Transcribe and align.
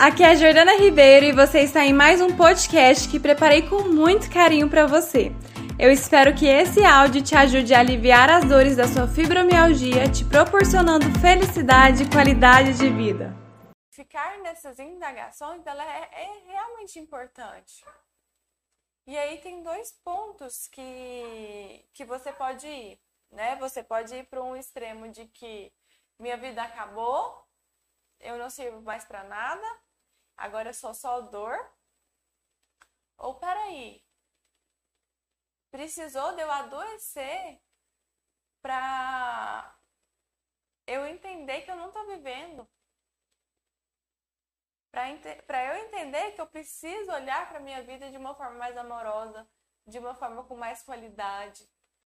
aqui 0.00 0.22
é 0.22 0.30
a 0.30 0.34
Jordana 0.34 0.78
Ribeiro 0.78 1.26
e 1.26 1.32
você 1.32 1.60
está 1.60 1.84
em 1.84 1.92
mais 1.92 2.22
um 2.22 2.34
podcast 2.34 3.06
que 3.06 3.20
preparei 3.20 3.68
com 3.68 3.82
muito 3.82 4.32
carinho 4.32 4.66
para 4.66 4.86
você. 4.86 5.30
Eu 5.78 5.92
espero 5.92 6.34
que 6.34 6.46
esse 6.46 6.82
áudio 6.82 7.22
te 7.22 7.36
ajude 7.36 7.74
a 7.74 7.80
aliviar 7.80 8.30
as 8.30 8.46
dores 8.46 8.76
da 8.76 8.88
sua 8.88 9.06
fibromialgia, 9.06 10.10
te 10.10 10.24
proporcionando 10.24 11.04
felicidade 11.20 12.04
e 12.04 12.10
qualidade 12.10 12.78
de 12.78 12.88
vida. 12.88 13.36
Ficar 13.90 14.38
nessas 14.38 14.78
indagações 14.78 15.66
ela 15.66 15.84
é, 15.84 16.08
é 16.14 16.50
realmente 16.50 16.98
importante. 16.98 17.84
E 19.06 19.18
aí 19.18 19.36
tem 19.42 19.62
dois 19.62 19.92
pontos 20.02 20.66
que, 20.68 21.84
que 21.92 22.06
você 22.06 22.32
pode 22.32 22.66
ir, 22.66 22.98
né? 23.30 23.54
Você 23.56 23.82
pode 23.82 24.14
ir 24.14 24.24
para 24.24 24.42
um 24.42 24.56
extremo 24.56 25.10
de 25.10 25.26
que 25.26 25.70
minha 26.18 26.38
vida 26.38 26.62
acabou, 26.62 27.46
eu 28.18 28.38
não 28.38 28.48
sirvo 28.48 28.80
mais 28.80 29.04
para 29.04 29.24
nada, 29.24 29.66
agora 30.36 30.70
eu 30.70 30.74
sou 30.74 30.94
só 30.94 31.20
dor. 31.20 31.56
Ou 33.18 33.34
peraí, 33.38 34.04
precisou 35.70 36.34
de 36.34 36.42
eu 36.42 36.50
adoecer 36.50 37.60
para 38.62 39.78
eu 40.86 41.06
entender 41.06 41.62
que 41.62 41.70
eu 41.70 41.76
não 41.76 41.88
estou 41.88 42.06
vivendo. 42.06 42.68
Para 44.90 45.64
eu 45.66 45.86
entender 45.86 46.32
que 46.32 46.40
eu 46.40 46.46
preciso 46.46 47.12
olhar 47.12 47.48
para 47.48 47.60
minha 47.60 47.82
vida 47.82 48.10
de 48.10 48.16
uma 48.16 48.34
forma 48.34 48.58
mais 48.58 48.76
amorosa, 48.76 49.48
de 49.86 49.98
uma 49.98 50.14
forma 50.14 50.42
com 50.44 50.56
mais 50.56 50.82
qualidade. 50.82 51.68